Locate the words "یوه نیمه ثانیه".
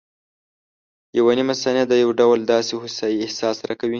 1.17-1.85